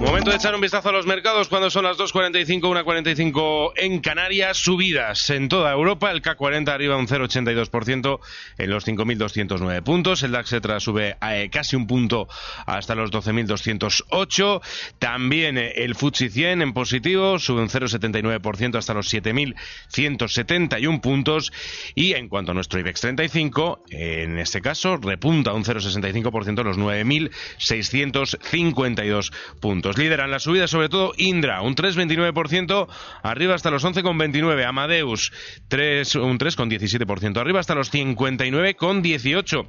[0.00, 4.56] Momento de echar un vistazo a los mercados cuando son las 2.45, 1.45 en Canarias.
[4.56, 6.10] Subidas en toda Europa.
[6.10, 8.18] El K40 arriba un 0,82%
[8.56, 10.22] en los 5.209 puntos.
[10.22, 12.28] El DAX Etra sube eh, casi un punto
[12.64, 14.62] hasta los 12.208.
[14.98, 21.52] También eh, el FTSE 100 en positivo sube un 0,79% hasta los 7.171 puntos.
[21.94, 26.78] Y en cuanto a nuestro IBEX 35, en este caso repunta un 0,65% a los
[26.78, 29.89] 9.652 puntos.
[29.98, 32.88] Lideran la subida sobre todo Indra, un 3,29%,
[33.22, 34.64] arriba hasta los 11,29.
[34.66, 35.32] Amadeus,
[35.68, 39.66] 3, un 3,17% arriba hasta los 59,18.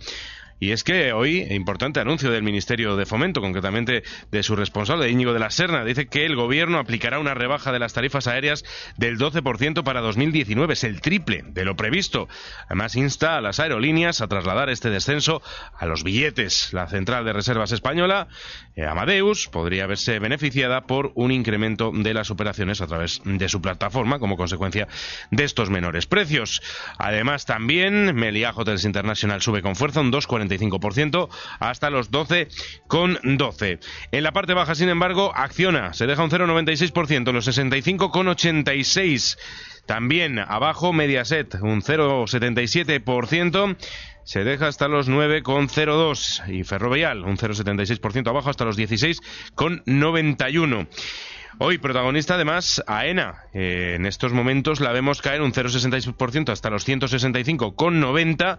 [0.61, 5.33] Y es que hoy, importante anuncio del Ministerio de Fomento, concretamente de su responsable, Íñigo
[5.33, 8.63] de la Serna, dice que el gobierno aplicará una rebaja de las tarifas aéreas
[8.95, 10.73] del 12% para 2019.
[10.73, 12.29] Es el triple de lo previsto.
[12.67, 15.41] Además, insta a las aerolíneas a trasladar este descenso
[15.79, 16.71] a los billetes.
[16.73, 18.27] La Central de Reservas Española,
[18.75, 23.63] eh, Amadeus, podría verse beneficiada por un incremento de las operaciones a través de su
[23.63, 24.87] plataforma como consecuencia
[25.31, 26.61] de estos menores precios.
[26.99, 30.11] Además, también Meliá Hotels International sube con fuerza un
[30.59, 33.79] 2,40 hasta los 12,12.
[34.11, 39.37] En la parte baja, sin embargo, Acciona se deja un 0,96%, los 65,86.
[39.85, 43.77] También abajo Mediaset, un 0,77%
[44.23, 50.87] se deja hasta los 9,02 y Ferrovial un 0,76% abajo hasta los 16,91.
[51.57, 53.43] Hoy protagonista además AENA.
[53.53, 58.57] Eh, en estos momentos la vemos caer un 0,66% hasta los 165,90.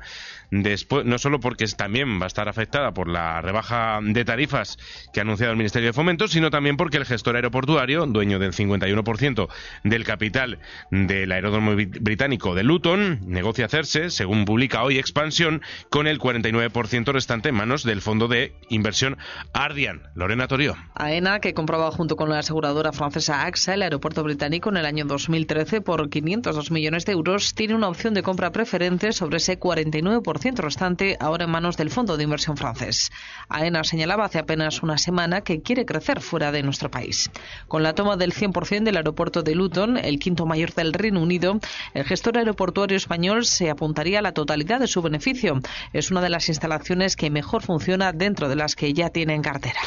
[0.50, 4.78] Después, no solo porque también va a estar afectada por la rebaja de tarifas
[5.12, 8.52] que ha anunciado el Ministerio de Fomento, sino también porque el gestor aeroportuario, dueño del
[8.52, 9.48] 51%
[9.84, 10.58] del capital
[10.90, 17.48] del aeródromo británico de Luton, negocia hacerse, según publica hoy Expansión, con el 49% restante
[17.48, 19.16] en manos del fondo de inversión
[19.54, 20.02] Ardian.
[20.14, 20.76] Lorena Torio.
[20.94, 25.04] AENA, que compraba junto con la aseguradora francesa AXA el aeropuerto británico en el año
[25.04, 30.56] 2013 por 502 millones de euros, tiene una opción de compra preferente sobre ese 49%
[30.56, 33.12] restante ahora en manos del fondo de inversión francés.
[33.48, 37.30] AENA señalaba hace apenas una semana que quiere crecer fuera de nuestro país.
[37.68, 41.60] Con la toma del 100% del aeropuerto de Luton, el quinto mayor del Reino Unido,
[41.94, 45.60] el gestor aeroportuario español se apuntaría a la totalidad de su beneficio.
[45.92, 49.42] Es una de las instalaciones que mejor funciona dentro de las que ya tiene en
[49.42, 49.80] cartera.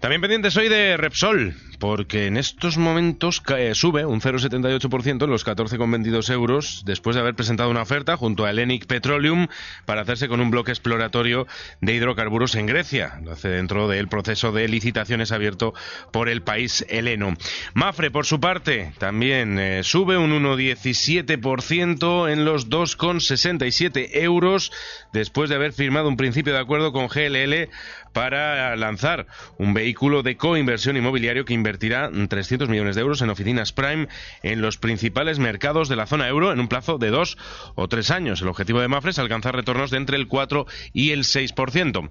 [0.00, 3.42] También pendiente soy de Repsol, porque en estos momentos
[3.74, 8.50] sube un 0,78% en los 14,22 euros después de haber presentado una oferta junto a
[8.50, 9.46] Hellenic Petroleum
[9.84, 11.46] para hacerse con un bloque exploratorio
[11.80, 13.20] de hidrocarburos en Grecia.
[13.22, 15.74] Lo hace dentro del proceso de licitaciones abierto
[16.12, 17.34] por el país heleno.
[17.74, 24.72] Mafre, por su parte, también eh, sube un 1,17% en los 2,67 euros
[25.12, 27.68] después de haber firmado un principio de acuerdo con GLL
[28.12, 29.26] para lanzar
[29.58, 34.08] un vehículo de coinversión inmobiliario que 300 millones de euros en oficinas Prime
[34.42, 37.36] en los principales mercados de la zona euro en un plazo de dos
[37.74, 38.40] o tres años.
[38.40, 42.10] El objetivo de Mafre es alcanzar retornos de entre el 4 y el 6%.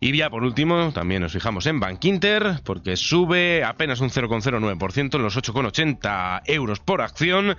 [0.00, 5.16] Y ya por último, también nos fijamos en Bank Inter, porque sube apenas un 0,09%
[5.16, 7.56] en los 8,80 euros por acción,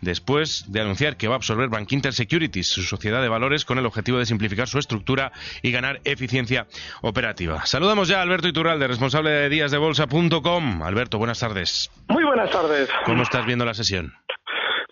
[0.00, 3.78] después de anunciar que va a absorber Bank Inter Securities, su sociedad de valores, con
[3.78, 5.32] el objetivo de simplificar su estructura
[5.62, 6.66] y ganar eficiencia
[7.02, 7.66] operativa.
[7.66, 10.82] Saludamos ya a Alberto Iturralde, responsable de díasdebolsa.com.
[10.88, 11.90] Alberto, buenas tardes.
[12.08, 12.88] Muy buenas tardes.
[13.04, 14.10] ¿Cómo estás viendo la sesión?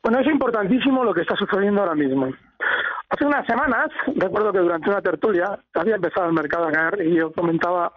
[0.03, 2.29] Bueno, es importantísimo lo que está sucediendo ahora mismo.
[3.09, 7.17] Hace unas semanas, recuerdo que durante una tertulia había empezado el mercado a caer y
[7.17, 7.93] yo comentaba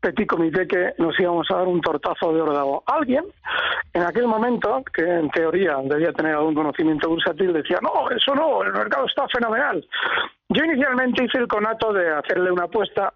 [0.00, 2.82] petit comité que nos íbamos a dar un tortazo de órdago.
[2.86, 3.24] Alguien,
[3.92, 8.62] en aquel momento, que en teoría debía tener algún conocimiento bursátil, decía, no, eso no,
[8.62, 9.86] el mercado está fenomenal.
[10.48, 13.12] Yo inicialmente hice el conato de hacerle una apuesta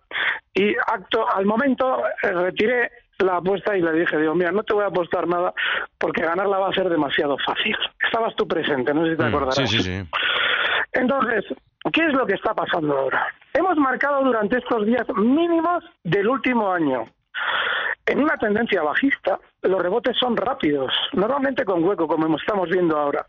[0.53, 4.75] y acto al momento eh, retiré la apuesta y le dije, digo, mira, no te
[4.75, 5.55] voy a apostar nada
[5.99, 7.77] porque ganarla va a ser demasiado fácil.
[8.03, 9.57] Estabas tú presente, no sé si te mm, acordarás.
[9.57, 10.09] Sí, sí, sí.
[10.93, 11.45] Entonces,
[11.93, 13.27] ¿qué es lo que está pasando ahora?
[13.55, 17.05] Hemos marcado durante estos días mínimos del último año.
[18.07, 23.27] En una tendencia bajista, los rebotes son rápidos, normalmente con hueco, como estamos viendo ahora.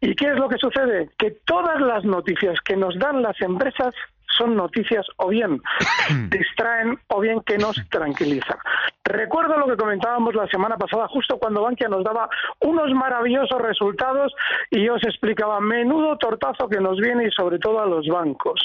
[0.00, 1.10] ¿Y qué es lo que sucede?
[1.16, 3.94] Que todas las noticias que nos dan las empresas
[4.40, 5.60] son noticias o bien
[6.30, 8.56] distraen o bien que nos tranquilizan.
[9.04, 12.28] Recuerdo lo que comentábamos la semana pasada, justo cuando Bankia nos daba
[12.60, 14.32] unos maravillosos resultados
[14.70, 18.60] y yo os explicaba menudo tortazo que nos viene y sobre todo a los bancos.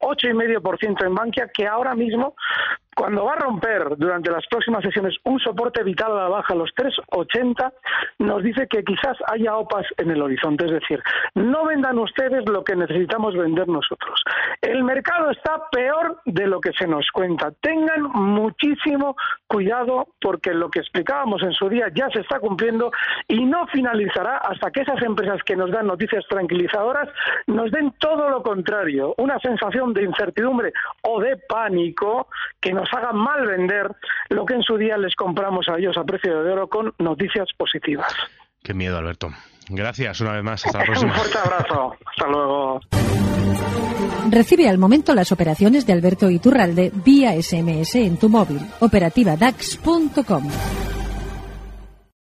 [0.00, 2.34] Ocho y medio por ciento en Bankia que ahora mismo
[2.96, 6.70] cuando va a romper durante las próximas sesiones un soporte vital a la baja, los
[6.74, 7.72] 3,80,
[8.26, 10.66] nos dice que quizás haya OPAs en el horizonte.
[10.66, 11.02] Es decir,
[11.34, 14.22] no vendan ustedes lo que necesitamos vender nosotros.
[14.60, 17.52] El mercado está peor de lo que se nos cuenta.
[17.60, 22.90] Tengan muchísimo cuidado porque lo que explicábamos en su día ya se está cumpliendo
[23.28, 27.08] y no finalizará hasta que esas empresas que nos dan noticias tranquilizadoras
[27.46, 32.28] nos den todo lo contrario, una sensación de incertidumbre o de pánico
[32.60, 33.90] que nos haga mal vender
[34.30, 37.48] lo que en su día les compramos a ellos a precio de oro con noticias
[37.56, 38.15] positivas.
[38.66, 39.30] Qué miedo, Alberto.
[39.68, 40.66] Gracias una vez más.
[40.66, 41.12] Hasta la próxima.
[41.12, 41.92] Un fuerte abrazo.
[42.04, 42.80] Hasta luego.
[44.28, 48.60] Recibe al momento las operaciones de Alberto Iturralde vía SMS en tu móvil.
[48.80, 50.48] Operativa DAX.com.